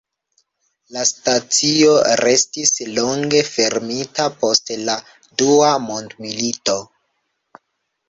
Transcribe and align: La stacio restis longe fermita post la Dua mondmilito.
La 0.95 1.03
stacio 1.09 1.91
restis 2.23 2.73
longe 2.97 3.43
fermita 3.51 4.29
post 4.43 4.75
la 4.91 4.99
Dua 5.45 5.73
mondmilito. 5.89 6.83